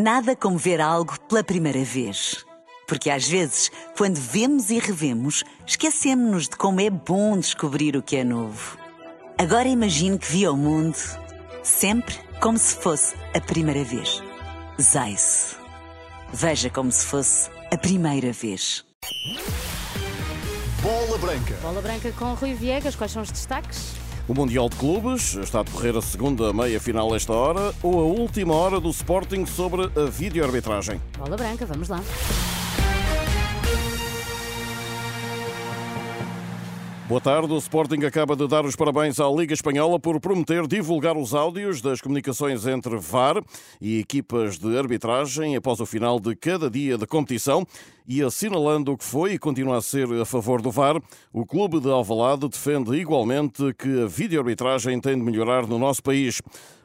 Nada 0.00 0.36
como 0.36 0.56
ver 0.56 0.80
algo 0.80 1.18
pela 1.22 1.42
primeira 1.42 1.82
vez. 1.82 2.46
Porque 2.86 3.10
às 3.10 3.26
vezes, 3.26 3.68
quando 3.96 4.14
vemos 4.14 4.70
e 4.70 4.78
revemos, 4.78 5.42
esquecemos-nos 5.66 6.44
de 6.48 6.56
como 6.56 6.80
é 6.80 6.88
bom 6.88 7.36
descobrir 7.36 7.96
o 7.96 8.02
que 8.02 8.14
é 8.14 8.22
novo. 8.22 8.78
Agora 9.36 9.66
imagine 9.66 10.16
que 10.16 10.30
viu 10.30 10.52
o 10.52 10.56
mundo 10.56 10.96
sempre 11.64 12.14
como 12.40 12.56
se 12.56 12.76
fosse 12.76 13.16
a 13.34 13.40
primeira 13.40 13.82
vez. 13.82 14.22
Zais. 14.80 15.56
Veja 16.32 16.70
como 16.70 16.92
se 16.92 17.04
fosse 17.04 17.50
a 17.72 17.76
primeira 17.76 18.32
vez. 18.32 18.84
Bola 20.80 21.18
Branca. 21.18 21.54
Bola 21.60 21.82
Branca 21.82 22.12
com 22.12 22.34
Rui 22.34 22.54
Viegas, 22.54 22.94
quais 22.94 23.10
são 23.10 23.22
os 23.22 23.32
destaques? 23.32 23.97
O 24.28 24.34
Mundial 24.34 24.68
de 24.68 24.76
Clubes 24.76 25.36
está 25.36 25.60
a 25.60 25.62
decorrer 25.62 25.96
a 25.96 26.02
segunda 26.02 26.52
meia-final 26.52 27.16
esta 27.16 27.32
hora 27.32 27.74
ou 27.82 27.98
a 27.98 28.02
última 28.02 28.54
hora 28.54 28.78
do 28.78 28.90
Sporting 28.90 29.46
sobre 29.46 29.84
a 29.98 30.04
videoarbitragem. 30.04 31.00
Bola 31.16 31.34
Branca, 31.34 31.64
vamos 31.64 31.88
lá. 31.88 32.02
Boa 37.08 37.22
tarde. 37.22 37.50
O 37.50 37.56
Sporting 37.56 38.04
acaba 38.04 38.36
de 38.36 38.46
dar 38.46 38.66
os 38.66 38.76
parabéns 38.76 39.18
à 39.18 39.26
Liga 39.30 39.54
Espanhola 39.54 39.98
por 39.98 40.20
prometer 40.20 40.66
divulgar 40.66 41.16
os 41.16 41.32
áudios 41.32 41.80
das 41.80 42.02
comunicações 42.02 42.66
entre 42.66 42.98
VAR 42.98 43.42
e 43.80 43.98
equipas 43.98 44.58
de 44.58 44.76
arbitragem 44.76 45.56
após 45.56 45.80
o 45.80 45.86
final 45.86 46.20
de 46.20 46.36
cada 46.36 46.68
dia 46.68 46.98
de 46.98 47.06
competição 47.06 47.66
e 48.06 48.22
assinalando 48.22 48.94
que 48.94 49.06
foi 49.06 49.32
e 49.32 49.38
continua 49.38 49.78
a 49.78 49.80
ser 49.80 50.06
a 50.20 50.26
favor 50.26 50.60
do 50.60 50.70
VAR, 50.70 51.00
o 51.32 51.46
clube 51.46 51.80
de 51.80 51.88
Alvalade 51.88 52.46
defende 52.46 52.94
igualmente 52.96 53.72
que 53.72 54.02
a 54.02 54.06
videoarbitragem 54.06 55.00
tem 55.00 55.16
de 55.16 55.22
melhorar 55.22 55.66
no 55.66 55.78
nosso 55.78 56.02
país. 56.02 56.42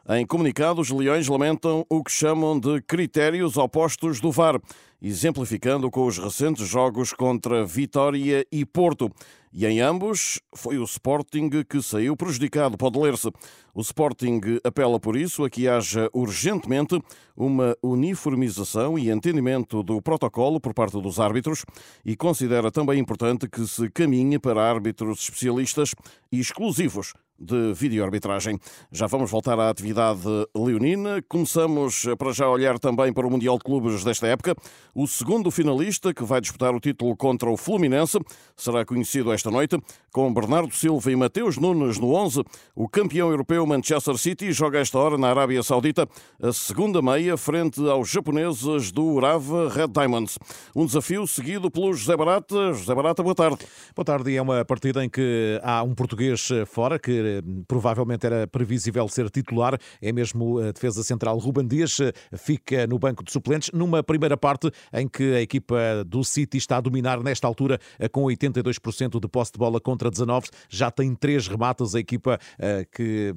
Em 0.09 0.25
comunicado, 0.25 0.81
os 0.81 0.89
Leões 0.89 1.29
lamentam 1.29 1.85
o 1.89 2.03
que 2.03 2.11
chamam 2.11 2.59
de 2.59 2.81
critérios 2.81 3.55
opostos 3.55 4.19
do 4.19 4.31
VAR, 4.31 4.59
exemplificando 5.01 5.89
com 5.89 6.05
os 6.05 6.17
recentes 6.17 6.67
jogos 6.67 7.13
contra 7.13 7.65
Vitória 7.65 8.45
e 8.51 8.65
Porto. 8.65 9.09
E 9.53 9.65
em 9.65 9.79
ambos 9.79 10.41
foi 10.53 10.77
o 10.77 10.83
Sporting 10.83 11.49
que 11.69 11.81
saiu 11.81 12.17
prejudicado, 12.17 12.77
pode 12.77 12.99
ler-se. 12.99 13.31
O 13.73 13.79
Sporting 13.79 14.41
apela 14.61 14.99
por 14.99 15.15
isso 15.15 15.45
a 15.45 15.49
que 15.49 15.69
haja 15.69 16.09
urgentemente 16.11 17.01
uma 17.33 17.73
uniformização 17.81 18.99
e 18.99 19.09
entendimento 19.09 19.81
do 19.81 20.01
protocolo 20.01 20.59
por 20.59 20.73
parte 20.73 21.01
dos 21.01 21.17
árbitros 21.17 21.63
e 22.03 22.17
considera 22.17 22.69
também 22.69 22.99
importante 22.99 23.47
que 23.47 23.65
se 23.65 23.89
caminhe 23.89 24.37
para 24.37 24.69
árbitros 24.69 25.21
especialistas 25.21 25.91
e 26.29 26.41
exclusivos 26.41 27.13
de 27.39 27.73
videoarbitragem. 27.73 28.59
Já 28.91 29.07
vamos 29.07 29.29
voltar 29.29 29.59
à 29.59 29.69
atividade 29.69 30.21
leonina. 30.55 31.21
Começamos 31.27 32.05
para 32.17 32.31
já 32.31 32.47
olhar 32.49 32.79
também 32.79 33.11
para 33.11 33.25
o 33.25 33.29
Mundial 33.29 33.57
de 33.57 33.63
Clubes 33.63 34.03
desta 34.03 34.27
época. 34.27 34.55
O 34.93 35.07
segundo 35.07 35.49
finalista 35.51 36.13
que 36.13 36.23
vai 36.23 36.39
disputar 36.39 36.73
o 36.73 36.79
título 36.79 37.15
contra 37.17 37.49
o 37.49 37.57
Fluminense 37.57 38.19
será 38.55 38.85
conhecido 38.85 39.31
esta 39.33 39.49
noite 39.49 39.77
com 40.11 40.31
Bernardo 40.33 40.73
Silva 40.73 41.11
e 41.11 41.15
Mateus 41.15 41.57
Nunes 41.57 41.97
no 41.97 42.13
11. 42.13 42.43
O 42.75 42.87
campeão 42.87 43.29
europeu 43.31 43.65
Manchester 43.65 44.17
City 44.17 44.51
joga 44.51 44.79
esta 44.79 44.97
hora 44.99 45.17
na 45.17 45.29
Arábia 45.29 45.63
Saudita 45.63 46.07
a 46.41 46.53
segunda 46.53 47.01
meia 47.01 47.35
frente 47.35 47.81
aos 47.89 48.09
japoneses 48.09 48.91
do 48.91 49.03
Urava 49.05 49.69
Red 49.69 49.87
Diamonds. 49.87 50.37
Um 50.75 50.85
desafio 50.85 51.25
seguido 51.25 51.71
pelo 51.71 51.93
José 51.93 52.15
Barata. 52.15 52.73
José 52.73 52.93
Barata, 52.93 53.23
boa 53.23 53.35
tarde. 53.35 53.65
Boa 53.95 54.05
tarde. 54.05 54.35
É 54.35 54.41
uma 54.41 54.63
partida 54.63 55.03
em 55.03 55.09
que 55.09 55.59
há 55.63 55.81
um 55.83 55.95
português 55.95 56.49
fora 56.67 56.99
que 56.99 57.22
provavelmente 57.67 58.25
era 58.25 58.47
previsível 58.47 59.07
ser 59.07 59.29
titular, 59.29 59.77
é 60.01 60.11
mesmo 60.11 60.59
a 60.59 60.71
defesa 60.71 61.03
central. 61.03 61.37
Ruben 61.37 61.67
Dias, 61.67 61.97
fica 62.37 62.87
no 62.87 62.97
banco 62.99 63.23
de 63.23 63.31
suplentes, 63.31 63.69
numa 63.73 64.03
primeira 64.03 64.37
parte 64.37 64.71
em 64.91 65.07
que 65.07 65.35
a 65.35 65.41
equipa 65.41 66.03
do 66.05 66.23
City 66.23 66.57
está 66.57 66.77
a 66.77 66.81
dominar 66.81 67.21
nesta 67.21 67.47
altura 67.47 67.79
com 68.11 68.23
82% 68.23 69.19
de 69.19 69.27
posse 69.27 69.51
de 69.51 69.59
bola 69.59 69.79
contra 69.79 70.09
19, 70.09 70.49
já 70.69 70.91
tem 70.91 71.13
três 71.15 71.47
remates, 71.47 71.95
a 71.95 71.99
equipa 71.99 72.39
eh, 72.59 72.85
que 72.91 73.33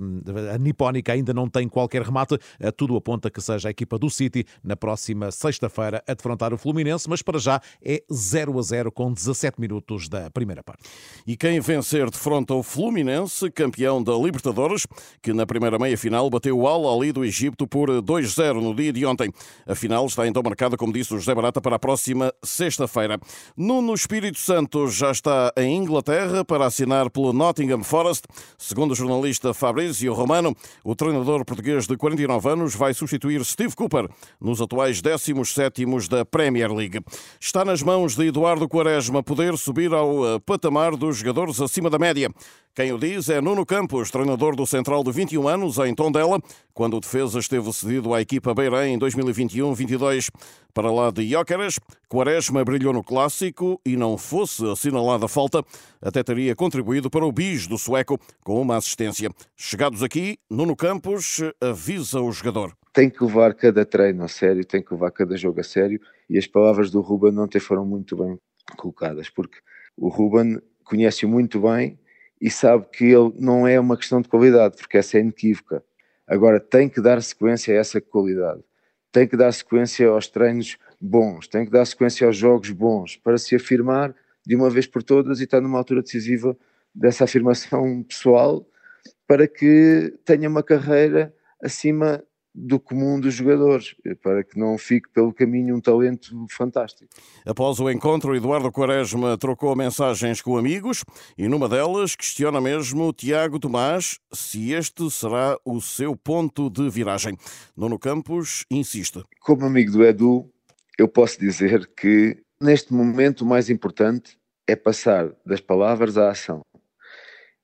a 0.53 0.59
nipónica 0.59 1.13
ainda 1.13 1.33
não 1.33 1.49
tem 1.49 1.69
qualquer 1.69 2.03
remate, 2.03 2.39
eh, 2.59 2.71
tudo 2.71 2.97
aponta 2.97 3.31
que 3.31 3.41
seja 3.41 3.69
a 3.69 3.71
equipa 3.71 3.99
do 3.99 4.11
City 4.11 4.45
na 4.63 4.77
próxima 4.77 5.31
sexta-feira 5.31 6.03
a 6.07 6.15
defrontar 6.15 6.53
o 6.53 6.59
Fluminense, 6.59 7.09
mas 7.09 7.23
para 7.23 7.39
já 7.39 7.61
é 7.83 8.03
0 8.13 8.59
a 8.59 8.63
0 8.63 8.93
com 8.93 9.13
17 9.13 9.61
minutos 9.61 10.09
da 10.09 10.31
primeira 10.31 10.63
parte. 10.63 10.85
E 11.27 11.37
quem 11.37 11.61
vencer 11.61 12.11
defronta 12.11 12.55
o 12.55 12.63
Fluminense, 12.63 13.51
campeão 13.51 13.76
campeão 13.77 14.03
da 14.03 14.15
Libertadores, 14.15 14.87
que 15.21 15.35
na 15.35 15.45
primeira 15.45 15.79
meia-final 15.79 16.31
bateu 16.31 16.59
o 16.59 16.67
Al-Ali 16.67 17.13
do 17.13 17.23
Egito 17.23 17.67
por 17.67 17.91
2-0 17.91 18.55
no 18.55 18.75
dia 18.75 18.91
de 18.91 19.05
ontem. 19.05 19.31
A 19.67 19.75
final 19.75 20.07
está 20.07 20.27
então 20.27 20.43
marcada, 20.43 20.79
como 20.79 20.93
disse 20.93 21.13
o 21.13 21.19
José 21.19 21.35
Barata, 21.35 21.61
para 21.61 21.77
a 21.77 21.79
próxima 21.79 22.33
sexta-feira. 22.43 23.21
Nuno 23.55 23.93
Espírito 23.93 24.39
Santo 24.39 24.89
já 24.89 25.11
está 25.11 25.53
em 25.59 25.77
Inglaterra 25.77 26.43
para 26.43 26.65
assinar 26.65 27.11
pelo 27.11 27.35
Nottingham 27.35 27.85
Forest. 27.85 28.25
Segundo 28.57 28.93
o 28.93 28.95
jornalista 28.95 29.53
Fabrizio 29.53 30.15
Romano, 30.15 30.57
o 30.83 30.97
treinador 30.97 31.45
português 31.45 31.87
de 31.87 31.97
49 31.99 32.49
anos 32.49 32.75
vai 32.75 32.95
substituir 32.95 33.45
Steve 33.45 33.77
Cooper 33.77 34.09
nos 34.41 34.63
atuais 34.63 35.03
17º 35.03 36.09
da 36.09 36.25
Premier 36.25 36.73
League. 36.73 37.01
Está 37.39 37.63
nas 37.63 37.83
mãos 37.83 38.17
de 38.17 38.29
Eduardo 38.29 38.67
Quaresma 38.67 39.23
poder 39.23 39.59
subir 39.59 39.93
ao 39.93 40.27
eh, 40.27 40.39
patamar 40.47 40.97
dos 40.97 41.19
jogadores 41.19 41.61
acima 41.61 41.91
da 41.91 41.99
média. 41.99 42.31
Quem 42.77 42.93
o 42.93 42.99
diz 42.99 43.31
é 43.31 43.41
Nuno 43.41 43.65
Campos, 43.67 44.11
treinador 44.11 44.55
do 44.55 44.65
Central 44.65 45.03
de 45.03 45.11
21 45.11 45.49
anos, 45.49 45.77
em 45.79 45.95
Tondela, 45.95 46.41
quando 46.73 46.97
o 46.97 47.01
defesa 47.01 47.39
esteve 47.39 47.71
cedido 47.73 48.15
à 48.15 48.23
equipa 48.23 48.55
Beirém 48.55 48.95
em 48.95 48.99
2021-22. 48.99 50.31
Para 50.73 50.91
lá 50.91 51.11
de 51.11 51.29
Jóqueres, 51.29 51.79
Quaresma 52.09 52.65
brilhou 52.65 52.93
no 52.93 53.03
clássico 53.03 53.81
e 53.85 53.97
não 53.97 54.17
fosse 54.17 54.65
assinalada 54.71 55.27
falta, 55.27 55.63
até 56.01 56.23
teria 56.23 56.55
contribuído 56.55 57.11
para 57.11 57.27
o 57.27 57.33
bis 57.33 57.67
do 57.67 57.77
sueco 57.77 58.19
com 58.45 58.63
uma 58.63 58.77
assistência. 58.77 59.29
Chegados 59.57 60.03
aqui, 60.03 60.39
Nuno 60.49 60.77
Campos 60.77 61.43
avisa 61.61 62.21
o 62.21 62.31
jogador. 62.33 62.73
Tem 62.93 63.11
que 63.11 63.23
levar 63.25 63.53
cada 63.55 63.85
treino 63.85 64.25
a 64.25 64.29
sério, 64.29 64.65
tem 64.65 64.83
que 64.83 64.95
levar 64.95 65.11
cada 65.11 65.37
jogo 65.37 65.61
a 65.61 65.65
sério 65.65 66.01
e 66.31 66.39
as 66.39 66.47
palavras 66.47 66.91
do 66.91 67.01
Ruben 67.01 67.39
ontem 67.39 67.59
foram 67.59 67.85
muito 67.85 68.17
bem 68.17 68.39
colocadas, 68.77 69.29
porque 69.29 69.59
o 69.97 70.09
Ruben 70.09 70.61
conhece-o 70.85 71.29
muito 71.29 71.61
bem 71.61 71.99
e 72.41 72.51
sabe 72.51 72.87
que 72.93 73.05
ele 73.05 73.33
não 73.39 73.67
é 73.67 73.79
uma 73.79 73.97
questão 73.97 74.21
de 74.21 74.29
qualidade, 74.29 74.77
porque 74.77 74.99
essa 74.99 75.17
é 75.17 75.21
inequívoca. 75.21 75.83
Agora 76.27 76.61
tem 76.61 76.89
que 76.89 77.01
dar 77.01 77.23
sequência 77.23 77.75
a 77.75 77.79
essa 77.79 78.01
qualidade, 78.01 78.63
tem 79.13 79.27
que 79.27 79.37
dar 79.37 79.53
sequência 79.53 80.09
aos 80.09 80.29
treinos 80.29 80.77
bons, 81.01 81.47
tem 81.49 81.65
que 81.65 81.71
dar 81.71 81.85
sequência 81.85 82.27
aos 82.27 82.37
jogos 82.37 82.71
bons, 82.71 83.17
para 83.17 83.39
se 83.39 83.55
afirmar 83.55 84.15
de 84.45 84.55
uma 84.55 84.71
vez 84.71 84.87
por 84.87 85.03
todas 85.03 85.41
e 85.41 85.45
estar 85.45 85.61
numa 85.61 85.79
altura 85.79 86.03
decisiva 86.03 86.57
dessa 86.95 87.25
afirmação 87.25 88.03
pessoal, 88.03 88.67
para 89.27 89.47
que 89.47 90.15
tenha 90.25 90.49
uma 90.49 90.63
carreira 90.63 91.35
acima 91.63 92.23
do 92.57 92.81
comum 92.81 93.21
dos 93.21 93.35
jogadores, 93.35 93.95
para 94.23 94.43
que 94.43 94.59
não 94.59 94.79
fique 94.79 95.11
pelo 95.11 95.33
caminho 95.33 95.77
um 95.77 95.81
talento 95.81 96.47
fantástico. 96.51 97.11
Após 97.45 97.79
o 97.79 97.91
encontro, 97.91 98.35
Eduardo 98.35 98.73
Quaresma 98.73 99.37
trocou 99.37 99.77
mensagens 99.77 100.41
com 100.41 100.57
amigos 100.57 101.05
e 101.37 101.47
numa 101.49 101.69
delas 101.69 102.17
questiona 102.17 102.59
mesmo 102.59 103.13
Tiago 103.13 103.59
Tomás 103.59 104.19
se 104.33 104.73
este 104.73 105.11
será 105.11 105.59
o 105.65 105.81
seu 105.83 106.17
ponto 106.17 106.71
de 106.71 106.89
viragem. 106.89 107.37
Nuno 107.77 107.99
Campos 107.99 108.65
insiste. 108.71 109.23
Como 109.41 109.67
amigo 109.67 109.93
do 109.93 110.05
Edu, 110.05 110.51
eu 110.99 111.07
posso 111.07 111.39
dizer 111.39 111.91
que 111.95 112.39
neste 112.59 112.95
momento 112.95 113.43
o 113.43 113.47
mais 113.47 113.69
importante 113.69 114.39
é 114.67 114.75
passar 114.75 115.31
das 115.45 115.61
palavras 115.61 116.17
à 116.17 116.31
ação 116.31 116.63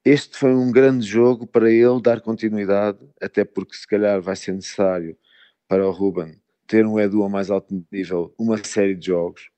este 0.04 0.36
foi 0.36 0.54
um 0.54 0.70
grande 0.72 1.06
jogo 1.06 1.46
para 1.46 1.70
ele 1.70 2.00
dar 2.02 2.20
continuidade, 2.20 2.98
até 3.20 3.44
porque 3.44 3.76
se 3.76 3.86
calhar 3.86 4.20
vai 4.20 4.34
ser 4.34 4.52
necessário 4.52 5.16
para 5.68 5.86
o 5.86 5.90
Ruben 5.90 6.40
ter 6.66 6.86
um 6.86 6.98
Edu 6.98 7.22
a 7.22 7.28
mais 7.28 7.50
alto 7.50 7.84
nível, 7.93 8.34
uma 8.38 8.62
série 8.64 8.94
de 8.94 9.06
jogos. 9.06 9.50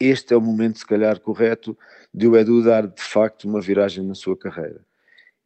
Este 0.00 0.32
é 0.32 0.36
o 0.36 0.40
momento, 0.40 0.78
se 0.78 0.86
calhar, 0.86 1.20
correto 1.20 1.76
de 2.14 2.28
o 2.28 2.36
Edu 2.36 2.62
dar 2.62 2.86
de 2.86 3.02
facto 3.02 3.44
uma 3.44 3.60
viragem 3.60 4.04
na 4.06 4.14
sua 4.14 4.36
carreira. 4.36 4.86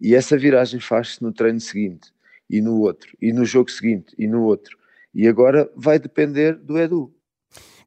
E 0.00 0.14
essa 0.14 0.36
viragem 0.36 0.78
faz-se 0.80 1.22
no 1.22 1.32
treino 1.32 1.60
seguinte, 1.60 2.12
e 2.50 2.60
no 2.60 2.78
outro, 2.80 3.16
e 3.20 3.32
no 3.32 3.44
jogo 3.44 3.70
seguinte, 3.70 4.14
e 4.18 4.26
no 4.28 4.42
outro. 4.42 4.76
E 5.14 5.26
agora 5.26 5.70
vai 5.74 5.98
depender 5.98 6.54
do 6.54 6.78
Edu. 6.78 7.14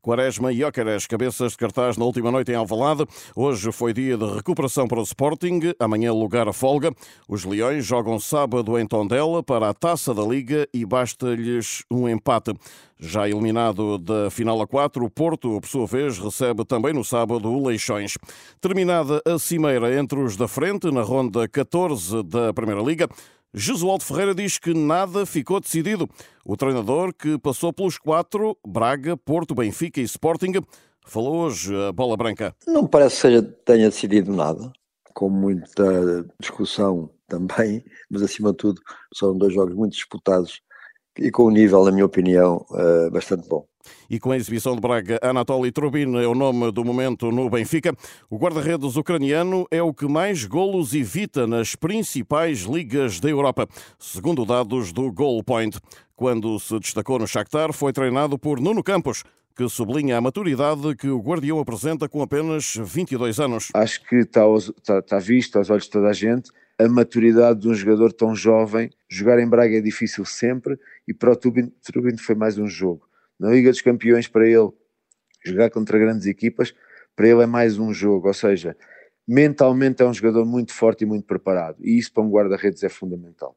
Quaresma 0.05 0.53
e 0.53 0.63
Óqueres, 0.63 1.07
cabeças 1.07 1.53
de 1.53 1.57
cartaz 1.57 1.97
na 1.97 2.05
última 2.05 2.29
noite 2.29 2.51
em 2.51 2.53
Alvalade. 2.55 3.07
Hoje 3.35 3.71
foi 3.71 3.91
dia 3.91 4.15
de 4.15 4.35
recuperação 4.35 4.87
para 4.87 4.99
o 4.99 5.03
Sporting, 5.03 5.73
amanhã 5.79 6.13
lugar 6.13 6.47
a 6.47 6.53
folga. 6.53 6.93
Os 7.27 7.43
Leões 7.43 7.83
jogam 7.83 8.19
sábado 8.19 8.77
em 8.77 8.85
Tondela 8.85 9.41
para 9.41 9.67
a 9.67 9.73
Taça 9.73 10.13
da 10.13 10.21
Liga 10.21 10.67
e 10.71 10.85
basta-lhes 10.85 11.83
um 11.89 12.07
empate. 12.07 12.53
Já 12.99 13.27
eliminado 13.27 13.97
da 13.97 14.29
final 14.29 14.61
a 14.61 14.67
4, 14.67 15.03
o 15.03 15.09
Porto, 15.09 15.59
por 15.59 15.67
sua 15.67 15.87
vez, 15.87 16.19
recebe 16.19 16.63
também 16.63 16.93
no 16.93 17.03
sábado 17.03 17.51
o 17.51 17.67
Leixões. 17.67 18.13
Terminada 18.61 19.21
a 19.25 19.39
cimeira 19.39 19.99
entre 19.99 20.19
os 20.19 20.37
da 20.37 20.47
frente, 20.47 20.89
na 20.91 21.01
ronda 21.01 21.47
14 21.47 22.21
da 22.23 22.53
Primeira 22.53 22.81
Liga, 22.81 23.09
Jesualdo 23.57 24.03
Ferreira 24.03 24.35
diz 24.35 24.57
que 24.57 24.73
nada 24.73 25.25
ficou 25.25 25.61
decidido. 25.61 26.09
O 26.45 26.57
treinador 26.57 27.13
que 27.13 27.39
passou 27.39 27.71
pelos 27.71 27.97
quatro, 27.97 28.57
Braga, 28.67 29.15
Porto, 29.15 29.55
Benfica 29.55 30.01
e 30.01 30.03
Sporting, 30.03 30.55
falou 31.07 31.37
hoje 31.45 31.73
a 31.73 31.93
bola 31.93 32.17
branca. 32.17 32.53
Não 32.67 32.85
parece 32.85 33.29
que 33.29 33.41
tenha 33.63 33.89
decidido 33.89 34.33
nada, 34.33 34.73
com 35.13 35.29
muita 35.29 36.25
discussão 36.37 37.09
também, 37.29 37.81
mas 38.11 38.23
acima 38.23 38.51
de 38.51 38.57
tudo 38.57 38.81
são 39.13 39.37
dois 39.37 39.53
jogos 39.53 39.73
muito 39.73 39.93
disputados 39.93 40.59
e 41.17 41.31
com 41.31 41.45
um 41.45 41.51
nível, 41.51 41.85
na 41.85 41.93
minha 41.93 42.05
opinião, 42.05 42.65
eh, 42.73 43.09
bastante 43.09 43.47
bom. 43.47 43.65
E 44.09 44.19
com 44.19 44.31
a 44.31 44.37
exibição 44.37 44.75
de 44.75 44.81
Braga, 44.81 45.19
Anatoly 45.21 45.71
Trubin 45.71 46.15
é 46.17 46.27
o 46.27 46.35
nome 46.35 46.71
do 46.71 46.83
momento 46.83 47.31
no 47.31 47.49
Benfica. 47.49 47.95
O 48.29 48.37
guarda-redes 48.37 48.95
ucraniano 48.95 49.65
é 49.71 49.81
o 49.81 49.93
que 49.93 50.07
mais 50.07 50.45
golos 50.45 50.93
evita 50.93 51.47
nas 51.47 51.75
principais 51.75 52.59
ligas 52.59 53.19
da 53.19 53.29
Europa, 53.29 53.67
segundo 53.99 54.45
dados 54.45 54.91
do 54.91 55.11
Goal 55.11 55.43
Point. 55.43 55.79
Quando 56.15 56.59
se 56.59 56.79
destacou 56.79 57.19
no 57.19 57.27
Shakhtar, 57.27 57.73
foi 57.73 57.91
treinado 57.91 58.39
por 58.39 58.59
Nuno 58.59 58.83
Campos, 58.83 59.23
que 59.55 59.67
sublinha 59.69 60.17
a 60.17 60.21
maturidade 60.21 60.95
que 60.95 61.07
o 61.07 61.19
Guardião 61.19 61.59
apresenta 61.59 62.09
com 62.09 62.21
apenas 62.21 62.75
22 62.75 63.39
anos. 63.39 63.69
Acho 63.73 64.05
que 64.07 64.17
está, 64.17 64.41
está, 64.55 64.99
está 64.99 65.19
visto 65.19 65.57
aos 65.57 65.69
olhos 65.69 65.85
de 65.85 65.89
toda 65.89 66.09
a 66.09 66.13
gente 66.13 66.51
a 66.77 66.87
maturidade 66.89 67.61
de 67.61 67.69
um 67.69 67.73
jogador 67.73 68.11
tão 68.11 68.35
jovem. 68.35 68.89
Jogar 69.09 69.39
em 69.39 69.47
Braga 69.47 69.77
é 69.77 69.81
difícil 69.81 70.25
sempre 70.25 70.77
e 71.07 71.13
para 71.13 71.31
o 71.31 71.35
Trubin, 71.35 71.71
Trubin 71.81 72.17
foi 72.17 72.35
mais 72.35 72.57
um 72.57 72.67
jogo. 72.67 73.07
Na 73.39 73.51
Liga 73.51 73.69
dos 73.69 73.81
Campeões, 73.81 74.27
para 74.27 74.47
ele, 74.47 74.69
jogar 75.45 75.69
contra 75.69 75.99
grandes 75.99 76.25
equipas, 76.25 76.73
para 77.15 77.27
ele 77.27 77.43
é 77.43 77.45
mais 77.45 77.77
um 77.77 77.93
jogo, 77.93 78.27
ou 78.27 78.33
seja, 78.33 78.75
mentalmente 79.27 80.01
é 80.01 80.05
um 80.05 80.13
jogador 80.13 80.45
muito 80.45 80.73
forte 80.73 81.03
e 81.03 81.07
muito 81.07 81.25
preparado, 81.25 81.77
e 81.81 81.97
isso 81.97 82.11
para 82.13 82.23
um 82.23 82.29
guarda-redes 82.29 82.83
é 82.83 82.89
fundamental. 82.89 83.55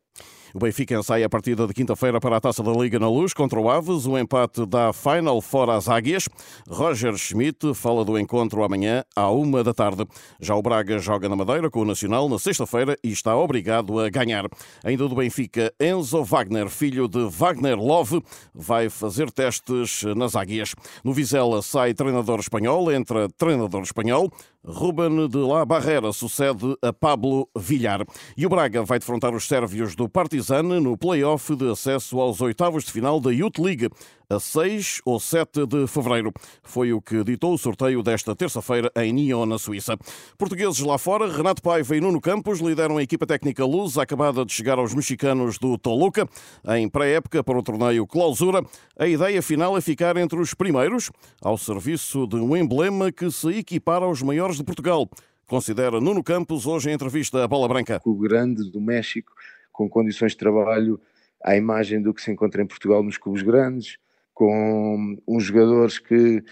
O 0.55 0.59
Benfica 0.59 0.95
ensaia 0.95 1.27
a 1.27 1.29
partida 1.29 1.67
de 1.67 1.75
quinta-feira 1.75 2.19
para 2.19 2.37
a 2.39 2.41
Taça 2.41 2.63
da 2.63 2.73
Liga 2.73 2.99
na 2.99 3.09
Luz 3.09 3.35
contra 3.35 3.61
o 3.61 3.69
Aves. 3.69 4.07
O 4.07 4.17
empate 4.17 4.65
da 4.65 4.93
Final 4.95 5.43
fora 5.43 5.77
às 5.77 5.89
Águias. 5.89 6.27
Roger 6.69 7.17
Schmidt 7.19 7.75
fala 7.75 8.03
do 8.03 8.19
encontro 8.19 8.65
amanhã 8.65 9.05
à 9.15 9.31
uma 9.31 9.63
da 9.63 9.75
tarde. 9.75 10.07
Já 10.41 10.55
o 10.55 10.63
Braga 10.63 10.99
joga 10.99 11.29
na 11.29 11.37
Madeira 11.37 11.71
com 11.71 11.81
o 11.81 11.85
Nacional 11.85 12.29
na 12.31 12.39
sexta-feira 12.39 12.97
e 13.05 13.13
está 13.13 13.37
obrigado 13.37 14.01
a 14.01 14.09
ganhar. 14.09 14.47
Ainda 14.83 15.07
do 15.07 15.15
Benfica, 15.15 15.71
Enzo 15.79 16.25
Wagner, 16.25 16.71
filho 16.71 17.07
de 17.07 17.29
Wagner 17.29 17.79
Love, 17.79 18.23
vai 18.55 18.89
fazer 18.89 19.31
testes 19.31 20.03
nas 20.17 20.35
Águias. 20.35 20.75
No 21.05 21.13
Vizela 21.13 21.61
sai 21.61 21.93
treinador 21.93 22.41
espanhol, 22.41 22.91
entra 22.91 23.29
treinador 23.37 23.83
espanhol. 23.83 24.33
Ruben 24.65 25.29
de 25.29 25.39
la 25.39 25.65
Barrera 25.65 26.13
sucede 26.13 26.77
a 26.83 26.93
Pablo 26.93 27.49
Villar. 27.57 28.05
E 28.37 28.45
o 28.45 28.49
Braga 28.49 28.83
vai 28.83 28.99
defrontar 28.99 29.35
os 29.35 29.47
sérvios 29.47 29.95
do 29.95 30.09
Partizan 30.09 30.38
no 30.81 30.97
play-off 30.97 31.55
de 31.57 31.71
acesso 31.71 32.21
aos 32.21 32.41
oitavos 32.41 32.85
de 32.85 32.93
final 32.93 33.21
da 33.21 33.31
Youth 33.31 33.59
League 33.59 33.89
a 34.31 34.39
6 34.39 35.01
ou 35.05 35.19
7 35.19 35.67
de 35.67 35.87
fevereiro. 35.87 36.33
Foi 36.63 36.93
o 36.93 37.01
que 37.01 37.25
ditou 37.25 37.55
o 37.55 37.59
sorteio 37.59 38.03
desta 38.03 38.37
terça-feira 38.37 38.91
em 38.97 39.13
Nyon, 39.13 39.47
na 39.47 39.59
Suíça. 39.59 39.97
Portugueses 40.37 40.79
lá 40.81 40.99
fora, 40.99 41.31
Renato 41.31 41.63
Paiva 41.63 41.97
e 41.97 42.01
Nuno 42.01 42.21
Campos 42.21 42.61
lideram 42.61 42.99
a 42.99 43.03
equipa 43.03 43.27
técnica 43.27 43.65
Luz, 43.65 43.99
acabada 43.99 44.45
de 44.45 44.53
chegar 44.53 44.79
aos 44.79 44.95
mexicanos 44.95 45.59
do 45.59 45.77
Toluca, 45.79 46.29
em 46.77 46.89
pré-época 46.89 47.43
para 47.43 47.59
o 47.59 47.63
torneio 47.63 48.07
Clausura. 48.07 48.63
A 48.99 49.07
ideia 49.07 49.43
final 49.43 49.77
é 49.77 49.81
ficar 49.81 50.17
entre 50.17 50.39
os 50.39 50.55
primeiros, 50.55 51.11
ao 51.43 51.59
serviço 51.59 52.27
de 52.27 52.37
um 52.37 52.57
emblema 52.57 53.11
que 53.11 53.31
se 53.31 53.49
equipara 53.49 54.05
aos 54.05 54.23
maiores 54.23 54.57
de 54.57 54.65
Portugal. 54.65 55.09
Considera 55.49 55.99
Nuno 55.99 56.23
Campos 56.23 56.67
hoje 56.67 56.91
em 56.91 56.93
entrevista 56.93 57.43
à 57.43 57.49
Bola 57.49 57.67
Branca. 57.67 58.03
O 58.05 58.15
grande 58.15 58.71
do 58.71 58.83
México, 58.83 59.33
com 59.79 59.89
condições 59.89 60.33
de 60.33 60.39
trabalho 60.39 61.01
à 61.41 61.57
imagem 61.57 62.03
do 62.03 62.13
que 62.13 62.21
se 62.21 62.33
encontra 62.33 62.61
em 62.61 62.67
Portugal 62.67 63.01
nos 63.01 63.17
clubes 63.17 63.43
grandes, 63.43 63.97
com 64.35 65.17
uns 65.27 65.45
jogadores 65.45 66.01
que 66.01 66.43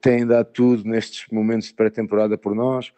têm 0.00 0.26
dado 0.26 0.50
tudo 0.52 0.82
nestes 0.82 1.24
momentos 1.30 1.68
de 1.68 1.74
pré-temporada 1.74 2.36
por 2.36 2.52
nós 2.52 2.92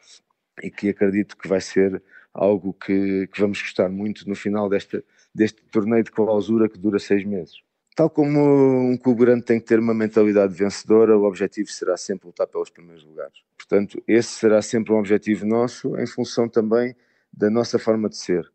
e 0.63 0.71
que 0.71 0.89
acredito 0.89 1.37
que 1.37 1.47
vai 1.47 1.61
ser 1.61 2.03
algo 2.33 2.73
que, 2.73 3.27
que 3.27 3.39
vamos 3.39 3.61
gostar 3.61 3.91
muito 3.91 4.27
no 4.27 4.35
final 4.35 4.67
desta, 4.71 5.05
deste 5.35 5.63
torneio 5.71 6.05
de 6.05 6.11
clausura 6.11 6.71
que 6.71 6.79
dura 6.79 6.99
seis 6.99 7.23
meses. 7.27 7.61
Tal 7.95 8.09
como 8.09 8.41
um 8.91 8.97
clube 8.97 9.27
grande 9.27 9.45
tem 9.45 9.61
que 9.61 9.67
ter 9.67 9.79
uma 9.79 9.93
mentalidade 9.93 10.55
vencedora, 10.55 11.19
o 11.19 11.25
objetivo 11.25 11.69
será 11.69 11.99
sempre 11.99 12.29
lutar 12.29 12.47
pelos 12.47 12.71
primeiros 12.71 13.05
lugares. 13.05 13.43
Portanto, 13.59 14.03
esse 14.09 14.31
será 14.31 14.63
sempre 14.63 14.95
um 14.95 14.99
objetivo 14.99 15.45
nosso, 15.45 15.99
em 15.99 16.07
função 16.07 16.49
também 16.49 16.97
da 17.31 17.51
nossa 17.51 17.79
forma 17.79 18.09
de 18.09 18.17
ser. 18.17 18.51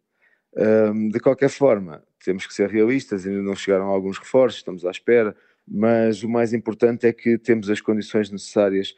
De 1.09 1.19
qualquer 1.19 1.49
forma, 1.49 2.03
temos 2.23 2.45
que 2.45 2.53
ser 2.53 2.69
realistas, 2.69 3.25
ainda 3.25 3.41
não 3.41 3.55
chegaram 3.55 3.85
alguns 3.85 4.17
reforços, 4.17 4.59
estamos 4.59 4.85
à 4.85 4.91
espera, 4.91 5.35
mas 5.67 6.23
o 6.23 6.29
mais 6.29 6.53
importante 6.53 7.07
é 7.07 7.13
que 7.13 7.37
temos 7.37 7.69
as 7.69 7.79
condições 7.79 8.29
necessárias 8.29 8.95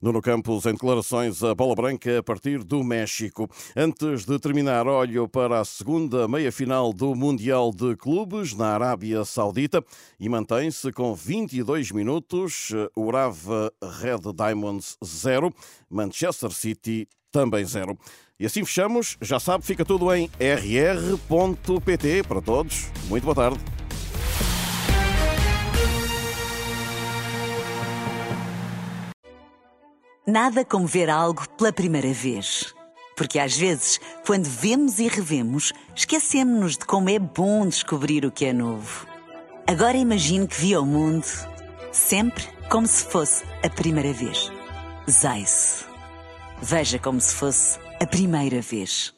Nuno 0.00 0.20
Campos, 0.20 0.66
em 0.66 0.72
declarações 0.72 1.42
a 1.42 1.54
bola 1.54 1.74
branca 1.74 2.18
a 2.18 2.22
partir 2.22 2.62
do 2.62 2.84
México. 2.84 3.48
Antes 3.74 4.24
de 4.24 4.38
terminar, 4.38 4.86
olho 4.86 5.28
para 5.28 5.60
a 5.60 5.64
segunda 5.64 6.28
meia-final 6.28 6.92
do 6.92 7.14
Mundial 7.14 7.70
de 7.72 7.96
Clubes 7.96 8.54
na 8.54 8.74
Arábia 8.74 9.24
Saudita 9.24 9.82
e 10.20 10.28
mantém-se 10.28 10.92
com 10.92 11.14
22 11.14 11.92
minutos. 11.92 12.72
Urava 12.94 13.72
Red 14.00 14.32
Diamonds 14.34 14.98
0, 15.02 15.52
Manchester 15.88 16.50
City 16.50 17.08
também 17.32 17.64
0. 17.64 17.98
E 18.38 18.44
assim 18.44 18.64
fechamos. 18.64 19.16
Já 19.20 19.40
sabe, 19.40 19.64
fica 19.64 19.84
tudo 19.84 20.12
em 20.14 20.30
rr.pt 20.38 22.22
para 22.28 22.42
todos. 22.42 22.90
Muito 23.08 23.24
boa 23.24 23.34
tarde. 23.34 23.58
Nada 30.26 30.64
como 30.64 30.86
ver 30.86 31.08
algo 31.08 31.48
pela 31.50 31.72
primeira 31.72 32.12
vez. 32.12 32.74
Porque 33.16 33.38
às 33.38 33.56
vezes, 33.56 33.98
quando 34.26 34.44
vemos 34.44 34.98
e 34.98 35.08
revemos, 35.08 35.72
esquecemos-nos 35.94 36.76
de 36.76 36.84
como 36.84 37.08
é 37.08 37.18
bom 37.18 37.66
descobrir 37.66 38.26
o 38.26 38.30
que 38.30 38.44
é 38.44 38.52
novo. 38.52 39.06
Agora 39.66 39.96
imagine 39.96 40.46
que 40.46 40.60
viu 40.60 40.82
o 40.82 40.86
mundo 40.86 41.26
sempre 41.92 42.44
como 42.68 42.86
se 42.86 43.04
fosse 43.04 43.44
a 43.62 43.70
primeira 43.70 44.12
vez. 44.12 44.52
Zais. 45.08 45.86
Veja 46.60 46.98
como 46.98 47.20
se 47.20 47.34
fosse 47.34 47.78
a 47.98 48.06
primeira 48.06 48.60
vez. 48.60 49.16